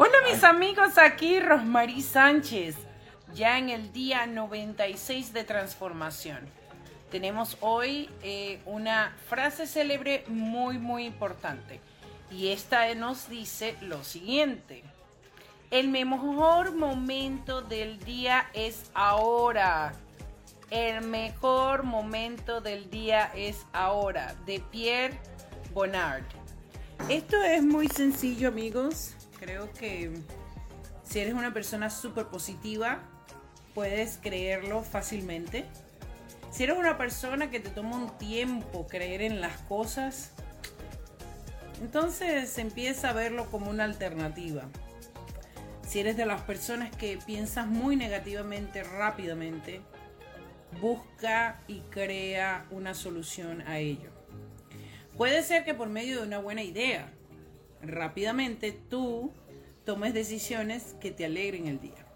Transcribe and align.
Hola 0.00 0.18
mis 0.30 0.44
amigos, 0.44 0.96
aquí 0.96 1.40
Rosmarie 1.40 2.02
Sánchez, 2.02 2.76
ya 3.34 3.58
en 3.58 3.68
el 3.68 3.92
día 3.92 4.28
96 4.28 5.32
de 5.32 5.42
transformación. 5.42 6.38
Tenemos 7.10 7.56
hoy 7.58 8.08
eh, 8.22 8.60
una 8.64 9.16
frase 9.28 9.66
célebre 9.66 10.22
muy 10.28 10.78
muy 10.78 11.04
importante 11.04 11.80
y 12.30 12.52
esta 12.52 12.94
nos 12.94 13.28
dice 13.28 13.76
lo 13.80 14.04
siguiente. 14.04 14.84
El 15.72 15.88
mejor 15.88 16.76
momento 16.76 17.60
del 17.60 17.98
día 17.98 18.50
es 18.52 18.92
ahora. 18.94 19.94
El 20.70 21.00
mejor 21.08 21.82
momento 21.82 22.60
del 22.60 22.88
día 22.88 23.32
es 23.34 23.66
ahora, 23.72 24.36
de 24.46 24.60
Pierre 24.60 25.18
Bonnard. 25.74 26.22
Esto 27.08 27.42
es 27.42 27.64
muy 27.64 27.88
sencillo 27.88 28.46
amigos 28.46 29.16
Creo 29.38 29.72
que 29.72 30.12
si 31.04 31.20
eres 31.20 31.34
una 31.34 31.54
persona 31.54 31.90
súper 31.90 32.26
positiva, 32.26 33.00
puedes 33.74 34.18
creerlo 34.18 34.82
fácilmente. 34.82 35.64
Si 36.50 36.64
eres 36.64 36.76
una 36.76 36.98
persona 36.98 37.50
que 37.50 37.60
te 37.60 37.70
toma 37.70 37.96
un 37.96 38.18
tiempo 38.18 38.86
creer 38.86 39.22
en 39.22 39.40
las 39.40 39.56
cosas, 39.62 40.32
entonces 41.80 42.58
empieza 42.58 43.10
a 43.10 43.12
verlo 43.12 43.50
como 43.50 43.70
una 43.70 43.84
alternativa. 43.84 44.64
Si 45.86 46.00
eres 46.00 46.16
de 46.16 46.26
las 46.26 46.42
personas 46.42 46.94
que 46.94 47.18
piensas 47.24 47.66
muy 47.66 47.96
negativamente 47.96 48.82
rápidamente, 48.82 49.80
busca 50.80 51.60
y 51.66 51.80
crea 51.90 52.66
una 52.70 52.94
solución 52.94 53.62
a 53.62 53.78
ello. 53.78 54.10
Puede 55.16 55.42
ser 55.42 55.64
que 55.64 55.74
por 55.74 55.88
medio 55.88 56.20
de 56.20 56.26
una 56.26 56.38
buena 56.38 56.62
idea, 56.62 57.10
rápidamente 57.82 58.72
tú 58.72 59.32
tomes 59.84 60.14
decisiones 60.14 60.94
que 61.00 61.10
te 61.10 61.24
alegren 61.24 61.66
el 61.66 61.80
día. 61.80 62.06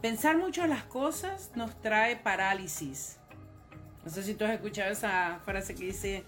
Pensar 0.00 0.36
mucho 0.36 0.66
las 0.66 0.84
cosas 0.84 1.50
nos 1.54 1.80
trae 1.80 2.16
parálisis. 2.16 3.18
No 4.04 4.10
sé 4.10 4.22
si 4.24 4.34
tú 4.34 4.44
has 4.44 4.52
escuchado 4.52 4.90
esa 4.90 5.40
frase 5.44 5.74
que 5.74 5.84
dice 5.84 6.24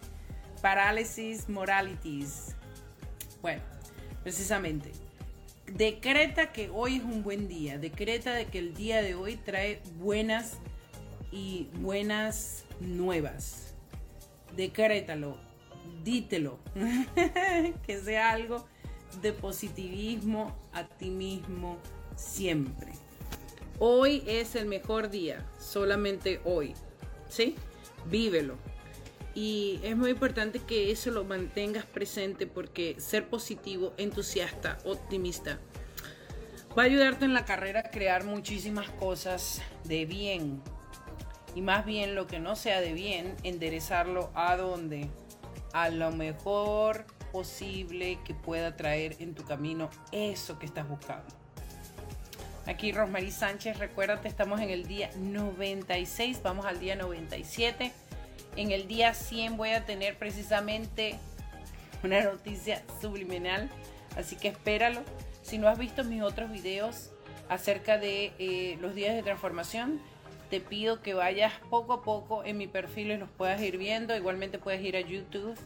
parálisis 0.63 1.49
moralities. 1.49 2.55
Bueno, 3.43 3.63
precisamente. 4.23 4.93
Decreta 5.67 6.53
que 6.53 6.71
hoy 6.71 6.97
es 6.97 7.03
un 7.03 7.23
buen 7.23 7.49
día. 7.49 7.79
Decreta 7.79 8.33
de 8.33 8.47
que 8.47 8.59
el 8.59 8.75
día 8.75 9.03
de 9.03 9.15
hoy 9.15 9.37
trae 9.37 9.83
buenas 9.99 10.59
y 11.33 11.69
buenas 11.75 12.65
nuevas. 12.81 13.75
Decrétalo 14.57 15.37
dítelo, 16.03 16.59
que 17.87 18.01
sea 18.01 18.31
algo 18.31 18.67
de 19.23 19.33
positivismo 19.33 20.55
a 20.73 20.87
ti 20.87 21.11
mismo 21.11 21.79
siempre. 22.17 22.93
Hoy 23.79 24.23
es 24.27 24.55
el 24.55 24.67
mejor 24.67 25.11
día, 25.11 25.45
solamente 25.59 26.41
hoy, 26.45 26.75
¿sí? 27.29 27.57
Vívelo. 28.07 28.57
Y 29.35 29.81
es 29.83 29.97
muy 29.97 30.11
importante 30.11 30.61
que 30.61 30.93
eso 30.93 31.11
lo 31.11 31.25
mantengas 31.25 31.85
presente 31.85 32.47
porque 32.47 32.95
ser 32.99 33.29
positivo, 33.29 33.93
entusiasta, 33.97 34.79
optimista, 34.85 35.59
va 36.79 36.83
a 36.83 36.87
ayudarte 36.87 37.25
en 37.25 37.35
la 37.35 37.45
carrera 37.45 37.81
a 37.81 37.91
crear 37.91 38.25
muchísimas 38.25 38.89
cosas 38.91 39.61
de 39.85 40.07
bien. 40.07 40.63
Y 41.57 41.63
más 41.63 41.85
bien 41.85 42.15
lo 42.15 42.29
que 42.29 42.39
no 42.39 42.55
sea 42.55 42.81
de 42.81 42.93
bien, 42.93 43.35
enderezarlo 43.43 44.31
a 44.35 44.57
donde 44.57 45.09
a 45.75 45.91
lo 45.91 46.13
mejor 46.13 47.05
posible 47.33 48.21
que 48.25 48.33
pueda 48.33 48.77
traer 48.77 49.17
en 49.19 49.35
tu 49.35 49.45
camino 49.45 49.91
eso 50.13 50.59
que 50.59 50.67
estás 50.67 50.89
buscando. 50.89 51.27
Aquí 52.65 52.93
Rosmarie 52.93 53.33
Sánchez, 53.33 53.79
recuérdate, 53.79 54.29
estamos 54.29 54.61
en 54.61 54.71
el 54.71 54.87
día 54.87 55.11
96, 55.17 56.41
vamos 56.43 56.65
al 56.65 56.79
día 56.79 56.95
97. 56.95 57.93
En 58.57 58.71
el 58.71 58.87
día 58.87 59.15
100 59.15 59.57
voy 59.57 59.71
a 59.71 59.85
tener 59.85 60.17
precisamente 60.17 61.19
una 62.05 62.23
noticia 62.23 62.83
subliminal, 63.01 63.69
así 64.17 64.37
que 64.37 64.49
espéralo. 64.49 65.03
Si 65.43 65.59
no 65.59 65.69
has 65.69 65.77
visto 65.77 66.05
mis 66.05 66.23
otros 66.23 66.53
videos 66.53 67.11
acerca 67.49 67.99
de 67.99 68.33
eh, 68.39 68.79
los 68.81 68.95
días 68.95 69.15
de 69.15 69.25
transformación, 69.25 70.01
te 70.51 70.61
pido 70.61 71.03
que 71.03 71.15
vayas 71.15 71.53
poco 71.71 71.93
a 71.93 72.03
poco 72.03 72.45
en 72.45 72.59
mi 72.59 72.67
perfil 72.67 73.11
y 73.13 73.17
los 73.17 73.31
puedas 73.31 73.61
ir 73.61 73.79
viendo. 73.79 74.17
Igualmente 74.17 74.59
puedes 74.59 74.83
ir 74.83 74.97
a 74.97 75.01
YouTube 75.01 75.59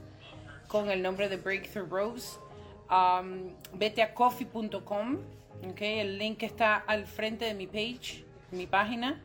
con 0.68 0.90
el 0.90 1.02
nombre 1.02 1.28
de 1.28 1.36
Breakthrough 1.36 1.90
Rose. 1.90 2.38
Um, 2.90 3.50
vete 3.74 4.02
a 4.02 4.14
coffee.com, 4.14 5.18
okay, 5.70 5.98
el 5.98 6.18
link 6.18 6.42
está 6.42 6.76
al 6.76 7.04
frente 7.04 7.44
de 7.44 7.54
mi 7.54 7.66
page, 7.66 8.24
mi 8.50 8.66
página, 8.66 9.22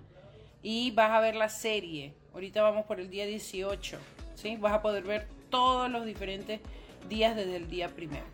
y 0.62 0.92
vas 0.92 1.12
a 1.12 1.22
ver 1.22 1.36
la 1.36 1.50
serie. 1.50 2.14
Ahorita 2.34 2.62
vamos 2.62 2.86
por 2.86 3.00
el 3.00 3.10
día 3.10 3.26
18, 3.26 3.98
¿sí? 4.36 4.58
Vas 4.58 4.74
a 4.74 4.82
poder 4.82 5.04
ver 5.04 5.28
todos 5.50 5.90
los 5.90 6.06
diferentes 6.06 6.60
días 7.08 7.36
desde 7.36 7.56
el 7.56 7.70
día 7.70 7.90
primero. 7.90 8.26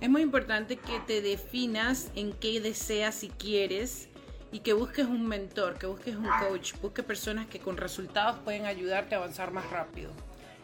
Es 0.00 0.08
muy 0.08 0.22
importante 0.22 0.76
que 0.76 1.00
te 1.00 1.20
definas 1.20 2.10
en 2.14 2.32
qué 2.32 2.60
deseas 2.60 3.24
y 3.24 3.28
quieres 3.30 4.07
y 4.50 4.60
que 4.60 4.72
busques 4.72 5.06
un 5.06 5.26
mentor, 5.26 5.78
que 5.78 5.86
busques 5.86 6.16
un 6.16 6.28
coach, 6.40 6.74
busques 6.80 7.04
personas 7.04 7.46
que 7.46 7.58
con 7.58 7.76
resultados 7.76 8.38
pueden 8.44 8.66
ayudarte 8.66 9.14
a 9.14 9.18
avanzar 9.18 9.50
más 9.50 9.68
rápido. 9.70 10.10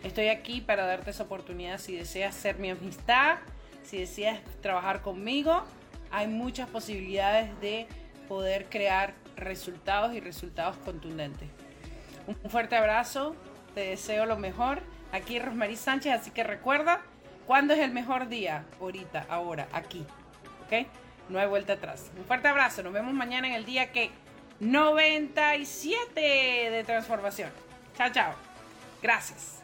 Estoy 0.03 0.29
aquí 0.29 0.61
para 0.61 0.87
darte 0.87 1.11
esa 1.11 1.25
oportunidad 1.25 1.79
si 1.79 1.97
deseas 1.97 2.35
ser 2.35 2.59
mi 2.59 2.71
amistad, 2.71 3.39
si 3.83 3.99
deseas 3.99 4.41
trabajar 4.61 5.03
conmigo. 5.03 5.65
Hay 6.11 6.29
muchas 6.29 6.69
posibilidades 6.69 7.59
de 7.61 7.87
poder 8.29 8.67
crear 8.67 9.15
resultados 9.37 10.15
y 10.15 10.21
resultados 10.21 10.77
contundentes. 10.79 11.49
Un 12.27 12.51
fuerte 12.51 12.77
abrazo, 12.77 13.35
te 13.75 13.81
deseo 13.81 14.25
lo 14.27 14.37
mejor. 14.37 14.81
Aquí 15.13 15.39
Rosmarie 15.39 15.77
Sánchez, 15.77 16.13
así 16.13 16.31
que 16.31 16.43
recuerda, 16.43 17.03
¿cuándo 17.47 17.75
es 17.75 17.81
el 17.81 17.93
mejor 17.93 18.29
día? 18.29 18.65
Ahorita, 18.81 19.27
ahora, 19.29 19.69
aquí. 19.73 20.05
¿Ok? 20.67 20.87
No 21.29 21.39
hay 21.39 21.47
vuelta 21.47 21.75
atrás. 21.75 22.11
Un 22.17 22.25
fuerte 22.25 22.49
abrazo, 22.49 22.83
nos 22.83 22.93
vemos 22.93 23.15
mañana 23.15 23.47
en 23.49 23.55
el 23.55 23.65
día 23.65 23.93
que 23.93 24.11
97 24.61 26.21
de 26.21 26.85
transformación. 26.85 27.51
Chao, 27.97 28.11
chao. 28.13 28.35
Gracias. 29.03 29.64